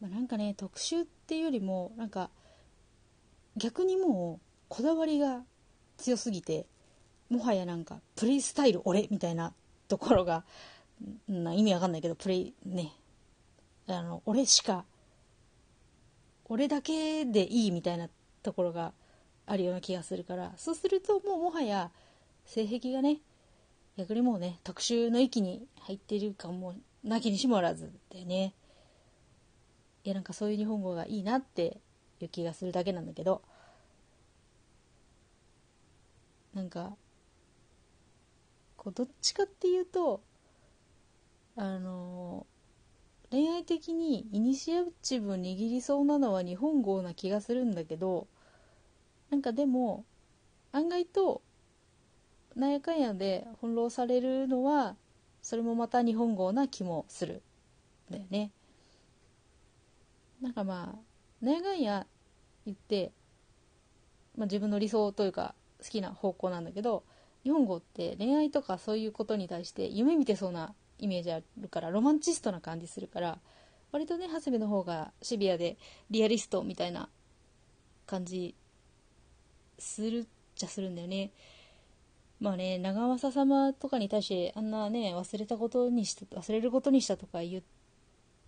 [0.00, 2.30] まあ、なんかね特集っていうよりもなんか
[3.56, 5.42] 逆にもうこだわりが
[5.98, 6.66] 強すぎて
[7.28, 9.52] もはやなんかプレイスタイル俺みたいな
[9.88, 10.44] ところが
[11.28, 12.92] な意味わかんないけどプレイね
[13.86, 14.84] あの俺しか
[16.46, 18.08] 俺だけでいいみたいな
[18.42, 18.92] ところが
[19.46, 21.90] あるような気がするからそうするともうもはや
[22.44, 23.18] 性癖がね
[23.96, 26.74] 逆にもうね特殊の域に入っているかも
[27.04, 28.54] なきにしもあらずでね。
[30.04, 31.80] いやなんかそういう日本語がいいなって
[32.20, 33.42] いう気がするだけなんだけど
[36.54, 36.96] なんか
[38.76, 40.22] こうどっちかっていうと
[41.56, 42.46] あの
[43.30, 48.26] 恋愛的にイニシアチブを握りそうなのは日本語な気がするんだけど
[49.30, 50.04] なんかでも
[50.72, 51.42] 案外と
[52.56, 54.96] なんやかんやで翻弄されるのは
[55.42, 57.42] それもまた日本語な気もする
[58.10, 58.50] んだよね。
[60.40, 62.06] なんかまあなんやかんや
[62.66, 63.12] 言って、
[64.36, 67.04] まあ、自分の理想というか好きな方向なんだけど
[67.44, 73.38] 日本語って恋愛とかそういうことに対して夢見てそうなイメージあるからロマンチストな感じするから
[73.92, 75.78] 割とね長谷部の方がシビアで
[76.10, 77.08] リアリストみたいな
[78.06, 78.54] 感じ
[79.78, 81.30] するっちゃするんだよね。
[82.38, 87.62] まあね長政様とかに対してあんなね忘れたことにした忘れることにしたとか言っ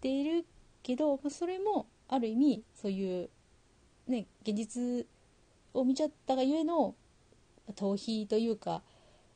[0.00, 0.46] ている
[0.82, 3.30] けど、まあ、それもある意味そういう
[4.08, 5.06] ね現実
[5.74, 6.94] を見ちゃったがゆえの
[7.74, 8.82] 逃避というか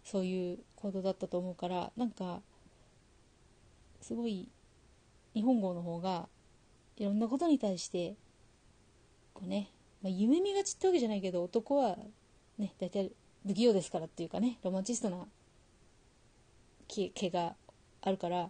[0.04, 2.40] そういう行動だったと思うからなんか
[4.00, 4.48] すごい
[5.34, 6.28] 日本語の方が
[6.96, 8.14] いろんなことに対して
[9.34, 9.70] こうね、
[10.02, 11.96] まあ、夢見がちってわけじゃないけど男は
[12.58, 13.10] ね大体
[13.46, 15.18] 不器用ですからっていうかねロマンチストな
[16.88, 17.54] 毛が
[18.02, 18.48] あるから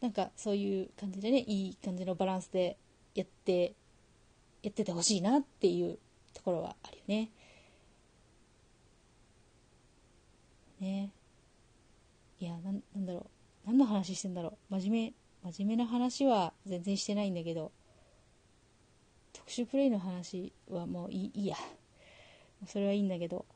[0.00, 2.76] なんかそういう感じでねいい感じのバランスで
[3.14, 3.74] やって
[4.62, 5.98] やっててほしいなっていう
[6.34, 7.30] ところはあるよね。
[10.80, 11.12] ね。
[12.38, 13.66] いやなんだろう。
[13.66, 14.74] 何の話してんだろう。
[14.78, 17.72] 真面目真面目な話は全然してないんだけど。
[19.32, 21.56] 特殊プレイの話はもういいいいや。
[22.66, 23.46] それはいいんだけど。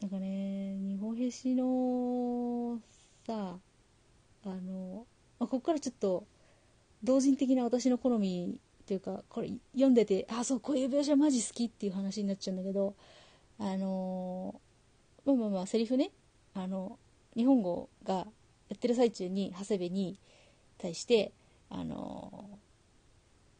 [0.00, 0.76] なんかね
[1.14, 2.80] 日本兵士の
[3.24, 3.56] さ
[4.44, 5.06] あの、
[5.38, 6.26] まあ、ここからちょっと
[7.04, 12.94] 同人的な私の好みっていうかこれ読んでてあそうこういう描写マジ好きっていう話になっちゃうんだけど
[13.60, 14.60] あの
[15.24, 16.10] まあまあまあセリフね。
[16.52, 16.98] あの
[17.36, 18.26] 日本語がや
[18.74, 20.18] ってる最中に長谷部に
[20.78, 21.32] 対して
[21.70, 22.58] あの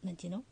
[0.03, 0.43] なんていうの？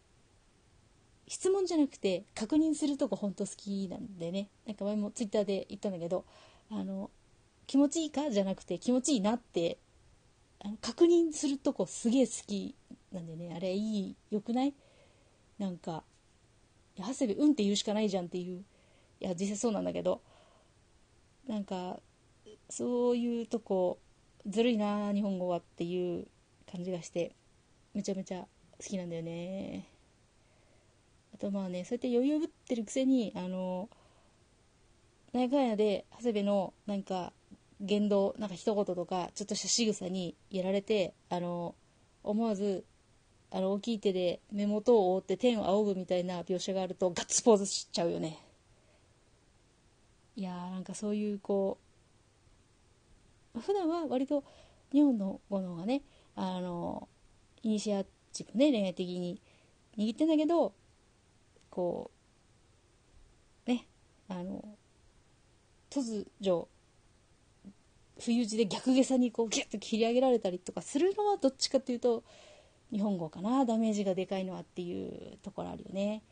[1.29, 4.49] 質問じゃなくて確認するとこ本当好きなんでね。
[4.67, 6.25] なんか前もツイッターで言ったんだけど
[6.73, 7.11] あの
[7.67, 8.31] 気持ちいいか？
[8.31, 9.79] じゃなくて気持ちいいなって
[10.65, 12.75] あの確認するとこすげえ好き
[13.13, 13.53] なんでね。
[13.55, 14.75] あれいいよくない？
[15.59, 16.03] なんか
[16.97, 18.65] 長谷部うんって言うしかないじゃんっていう
[19.21, 20.23] いや実際そうなんだけど。
[21.49, 21.99] なんか
[22.71, 23.99] そういうとこ
[24.47, 26.29] ずるいな日本語はっていう
[26.71, 27.35] 感じがして
[27.95, 28.47] めちゃめちゃ
[28.79, 29.89] 好きなんだよね。
[31.35, 33.89] あとまあねそうやって余裕ぶってるくせにあの
[35.33, 37.33] なんやかんやで長谷部のなんか
[37.81, 41.75] 言動なんか一言とかちょっとした仕草にやられてあの
[42.23, 42.85] 思わず
[43.51, 48.39] あの大きい手で目元を覆って天を仰ぐみたいな描写があるとガッツポーズしちゃうよね。
[50.37, 51.77] いやーなんかそういうこ
[53.55, 54.45] う普段は割と
[54.93, 56.03] 日本のものがね
[56.35, 57.09] あの
[57.63, 59.41] イニシアチブね恋愛的に
[59.99, 60.73] 握ってんだけど
[61.69, 62.11] こ
[63.67, 63.87] うね
[64.29, 64.65] あの
[65.93, 66.69] 突如
[68.19, 72.25] 冬地で逆毛さにこうギュッと切り上げられたりとかするのはどっちかっていうと
[72.91, 76.23] 日本語かなダメージがでかいのはっていうところあるよね。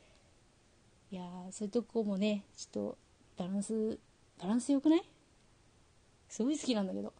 [1.10, 2.98] いやそういうとこもねちょっと
[3.36, 3.98] バランス
[4.40, 5.02] バランス良くない？
[6.28, 7.12] すごい好きなんだけど。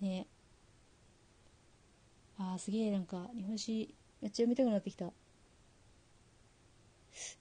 [0.00, 0.26] ね。
[2.38, 5.06] あーすげえなんか日本史めっちゃ読みたくなってきた。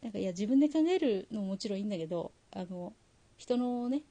[0.02, 2.94] なんかいや自分で考えるのももちろんいいんだけどあの
[3.38, 4.02] 人のね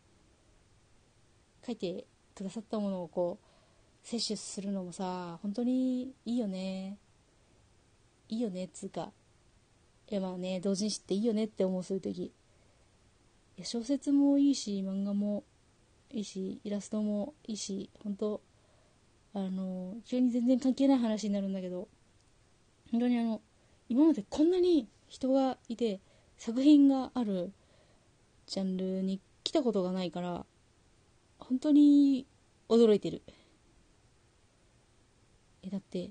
[1.66, 2.04] 書いて
[2.34, 6.96] くださったものをこう摂取するのもさ本当にいいよね。
[8.28, 9.10] いいよねっつうか。
[10.10, 12.22] いやまあね同人誌っていいよねって思うそういう時。
[12.24, 12.32] い
[13.58, 15.44] や小説もいいし漫画も
[16.10, 18.40] いいしイラストもいいし本当
[19.34, 21.88] あの急に全然関係ない話になるんだけど
[22.90, 23.40] 本当にあの
[23.88, 26.00] 今までこんなに人がいて
[26.36, 27.52] 作品がある
[28.46, 30.44] ジャンルに来たことがないから
[31.38, 32.26] 本当に
[32.68, 33.22] 驚いてる。
[35.62, 36.10] えだって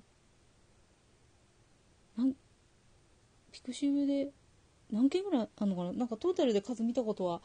[2.17, 2.33] なん
[3.51, 4.29] ピクシブで
[4.91, 5.93] 何件ぐらいあるのかな？
[5.93, 7.41] なんかトータルで数見たことは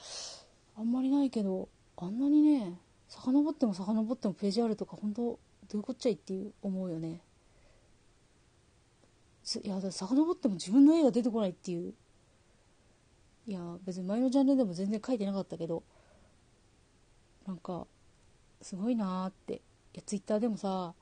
[0.76, 2.78] あんまりないけどあんなにね
[3.08, 5.38] 遡っても遡ってもページあるとか本当ど
[5.75, 7.20] ういうこっちゃいっていう思うよね。
[9.64, 11.94] いや遡っても自分の絵が出てこないっていう。
[13.46, 15.82] いや別に前のジャンルでも全然書いてなかったけど
[17.44, 17.86] なんか
[18.60, 19.54] すごいなーって。
[19.54, 20.94] いやツイッターでもさ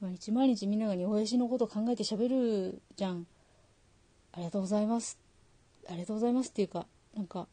[0.00, 3.26] 毎日毎日みんなが日本史のこと考えて喋るじゃん。
[4.32, 5.18] ありがとうございます。
[5.88, 7.48] ありがとうございますっていうかなんか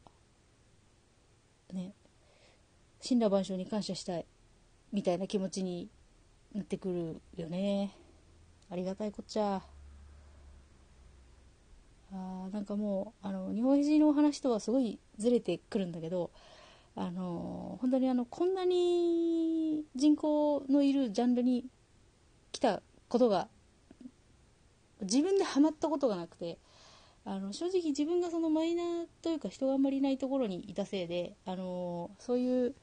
[1.72, 1.92] ね
[3.06, 4.24] 神羅万象に感謝したい
[4.92, 5.90] みたいな気持ちに
[6.54, 7.92] なってくるよね。
[8.70, 9.60] ありがたいこっちゃ。
[12.50, 16.30] なんかもうあの日本史の話とはすごいずれてくるんだけど
[16.96, 21.64] あの本当にあのこんなに人口のいるジャンルに
[22.50, 23.48] 来たことが
[25.02, 26.58] 自分でハマったことがなくて
[27.24, 32.74] あの正直自分がそのマイナーというか人があんまりいないところにいたせいであのそういう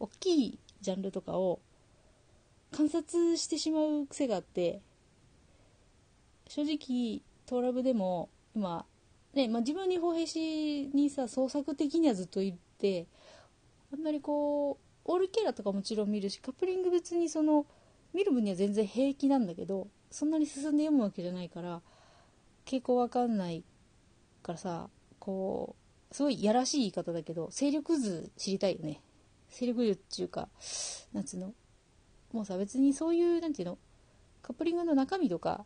[0.00, 1.60] 大きいジャンルとかを
[2.72, 4.80] 観察してしまう癖があって
[6.48, 8.84] 正直トーラブでも今
[9.34, 13.06] ね、まあ、自分に方兵士にさ創作的にはずっと言って
[13.92, 17.66] あんまりこうオールキャラとかもちろん見るしカップリング別にその
[18.12, 21.82] 見る分には全然平気なんだけどそんなに進んで読むわけじゃないから
[22.64, 23.64] 傾向わかんない
[24.42, 24.88] からさ
[25.18, 25.74] こ
[26.10, 29.00] うすごいやらしい言い方だけど勢力図知りたいよね。
[29.50, 30.48] 勢力図っていうか
[31.12, 31.52] なんつうの
[32.32, 33.78] もうさ別にそういうなんていうの
[34.42, 35.64] カップリングの中身とか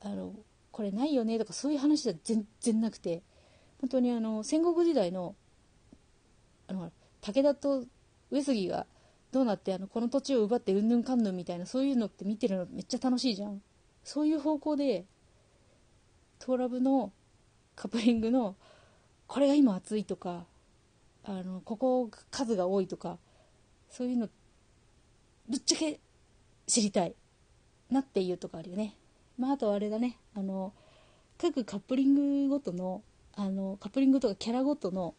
[0.00, 0.34] あの
[0.72, 3.22] これないよねとかそういう話は全然なくて。
[3.82, 5.34] 本当にあの戦国時代の
[6.68, 7.84] あの武田と
[8.30, 8.86] 上杉が
[9.32, 13.60] どうなってあのこの土地を奪ってうんぬんかんぬんみたいなそういうのって見てるのめっちゃ楽しいじゃん。
[14.04, 15.04] そういう方向で
[16.38, 17.12] トーラブの
[17.74, 18.54] カップリングの
[19.26, 20.44] これが今熱いとか
[21.24, 23.18] あのここ数が多いとか
[23.90, 24.28] そういうの
[25.48, 25.98] ぶっちゃけ
[26.68, 27.16] 知りたい。
[27.90, 28.94] なっていうとこあるよね。
[29.38, 30.18] まああとはあれだね。
[30.34, 30.72] あの
[31.38, 33.02] 各カップリングごとの
[33.34, 35.14] あのカップリングとかキャラごとの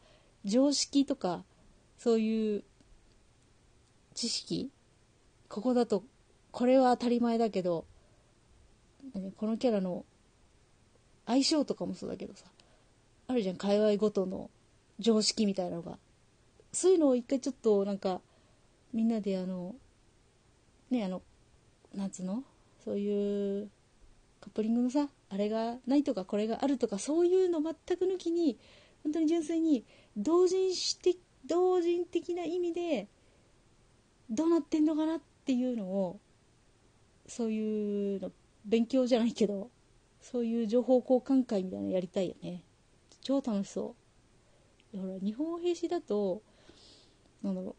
[0.46, 1.44] 常識とか
[1.98, 2.64] そういう
[4.14, 4.72] 知識
[5.50, 6.04] ここだと
[6.52, 7.86] これは当たり前だけど
[9.38, 10.06] このキャラの
[11.26, 12.46] 相性とかもそうだけどさ
[13.28, 13.58] あるじゃん。
[13.58, 14.50] 界隈ごとの
[15.00, 15.98] 常識みたいなのが。
[16.72, 18.20] そういうのを一回ちょっとなんか
[18.94, 19.76] みんなであの
[20.90, 21.22] ねあの
[21.94, 22.44] なんつうの？
[22.84, 23.70] そういう
[24.44, 28.58] カップリングのさあれがないとかこれがあるとかそういうの全く抜きに
[29.02, 29.86] 本当に純粋に
[30.18, 33.08] 同人して同人的な意味で
[34.30, 36.20] どうなってんのかなっていうのを
[37.26, 38.34] そういうの
[38.66, 39.70] 勉強じゃないけど
[40.20, 42.64] そういう情報交換会みたいなのやりたいよね。
[43.22, 43.96] 超楽しそ
[44.94, 44.98] う。
[44.98, 46.42] ほら日本兵士だと
[47.42, 47.78] なんだろ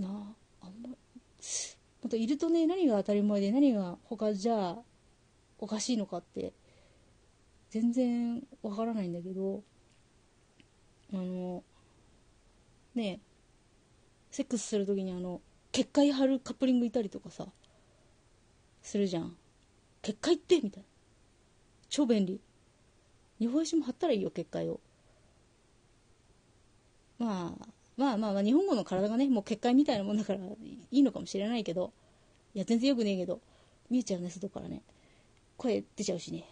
[0.00, 0.02] う。
[0.02, 0.10] なあ
[0.62, 0.88] あんま
[2.02, 4.76] またいるとね何が当たり前で何が他じゃ
[5.62, 6.52] おかしいのかって
[7.70, 9.62] 全然わからないんだけど
[11.14, 11.62] あの
[12.94, 13.20] ね
[14.30, 15.40] セックスする時にあの
[15.70, 17.46] 結界貼るカップリングいたりとかさ
[18.82, 19.36] するじゃん。
[20.02, 20.88] 結界ってみたいな。
[21.88, 22.40] 超便利。
[23.38, 24.80] 日本史も貼ったらいいよ結界を。
[27.18, 27.66] まあ
[27.96, 30.44] まあまあまあ日本語の体がねもう結界みたいなもんだからい
[30.90, 31.92] いのかもしれないけど
[32.52, 33.40] いや全然よくねえけど
[33.88, 34.82] 見えちゃうね外からね。
[35.62, 36.44] 声出ちゃうしね。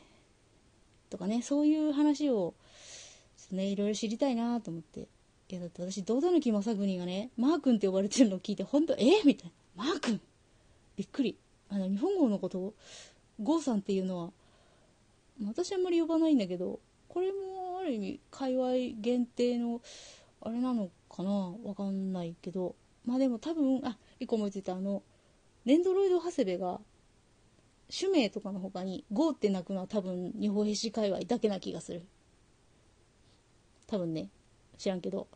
[1.10, 2.54] とかねそういう話を
[3.50, 5.08] ねいろいろ知りたいなと思って。
[5.48, 9.84] いやだって私堂抜正国がねマー君って呼ばれてるのを聞いて本当えみたいな。
[9.84, 10.20] マー君？
[10.96, 11.36] びっくり。
[11.70, 12.74] あの日本語のことを
[13.40, 14.30] 郷さんっていうのは
[15.44, 19.80] 私あんまり呼ばないんだけどこれもある意味界隈限定の
[20.42, 21.52] あれなのかな？
[21.64, 22.76] わかんないけど。
[23.04, 24.74] まあでも多分あ一個思いついた。
[24.74, 25.02] あの
[25.64, 26.80] ネンドロイド長谷部が
[27.90, 32.02] 種名とかの他に「ゴー」って鳴くのは多分日本兵士界隈だけな気がする。
[33.86, 34.30] 多分ね。
[34.78, 35.26] 知らんけど。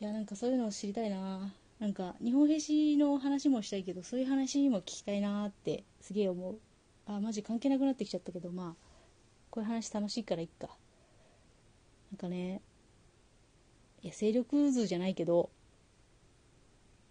[0.00, 1.54] いやなんかそういうのを知りたいな。
[1.78, 6.58] なんか日本兵士の話もしたいけどそういう話も聞きたいなってすげえ思う。
[7.06, 8.86] あマジ関係なくなってきちゃったけどまあ
[9.50, 10.68] こういう話楽しいからいっか。
[12.12, 12.62] なんかね
[14.02, 15.50] いや勢力図じゃないけど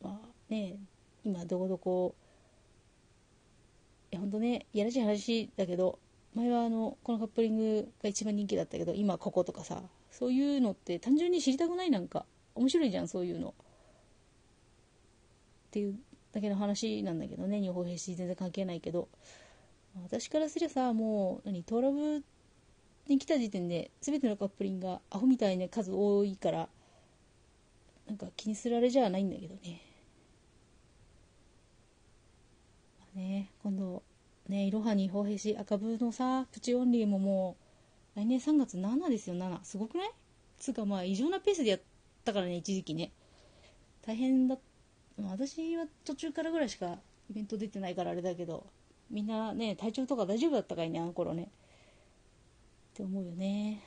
[0.01, 0.77] まあね
[1.23, 2.15] 今どこどこ
[4.11, 5.99] やほんとねやらしい話だけど
[6.35, 12.25] 前はあのこのカップリングが一番人気だったけど今こことかさそういうのって単純に知りたくないなんか
[12.55, 13.49] 面白いじゃんそういうの。
[13.49, 13.53] っ
[15.71, 15.95] ていう
[16.33, 19.07] だけの話なんだけどね日本兵士全然関係ないけど。
[20.03, 22.23] 私からすりゃさもう何トラブ
[23.07, 26.69] に来た時点で全てのカップリングがアホみたいな数多いから
[28.07, 29.81] なんか気にするあれじゃないんだけどね
[32.99, 34.03] まあね今度
[34.47, 37.57] ねいろはに砲兵士赤部のさプチオンリーもも
[38.15, 40.11] う来年3月7ですよ7すごくない？
[40.57, 41.79] つうかまあ異常なペースでやっ
[42.23, 43.11] たからね一時期ね。
[44.05, 44.57] 大変だ
[45.29, 46.97] 私は途中からぐらいしか
[47.29, 48.65] イベント出てないからあれだけど
[49.09, 51.43] みんなね体調とか大丈夫だったかいねあの頃ね。
[51.43, 51.47] っ
[52.93, 53.81] て思うよね。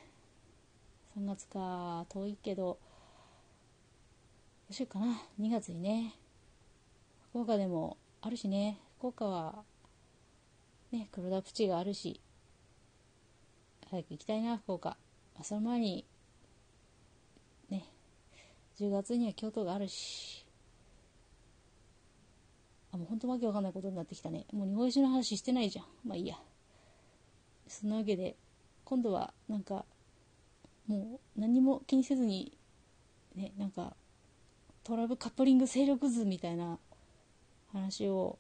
[1.18, 2.78] 3月か遠いけどど
[4.70, 5.06] うしようかな。
[5.40, 6.14] 2月にね
[7.30, 8.78] 福岡でもあるしね。
[8.98, 9.64] 福岡は
[10.92, 12.20] ね黒田プチがあるし
[13.90, 14.90] 早く行きたいな福岡、
[15.34, 16.04] まあ、その前に
[17.70, 17.88] ね
[18.78, 20.44] 10月には京都があるし。
[22.94, 24.46] あもうほんとわけわかんないことになってきたね。
[24.52, 25.86] もう日本酒の話してないじゃん。
[26.06, 26.36] まあいいや。
[27.66, 28.36] そんなわけで
[28.84, 29.84] 今度はなんか
[30.86, 32.56] もう何も気にせずに
[33.34, 33.96] ねなんか
[34.84, 36.78] トラブカップリング勢力図みたいな
[37.72, 38.38] 話を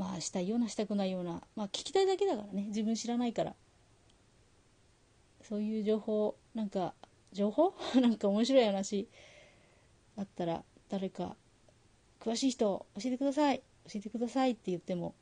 [0.00, 3.54] まあしたいようなしたくないようなまあ聞きたいだけだからね自分知らないから。
[5.42, 6.94] そういう情報なんか
[7.32, 7.74] 情報？
[8.00, 9.08] なんか面白い話
[10.16, 11.36] あったら誰か
[12.18, 15.14] 詳しい人教えてください教えてくださいって言っても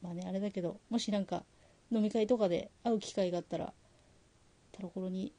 [0.00, 1.44] まあねあれだけどもしなんか
[1.92, 3.72] 飲み会とかで会う機会があったら
[4.72, 5.32] タロコロに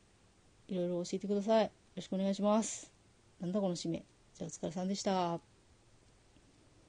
[0.70, 1.65] いろいろ教えてください。
[1.65, 2.93] よろしくお願いします。
[3.41, 4.05] なんだこの締め。
[4.36, 5.53] じゃあお疲れさんでした。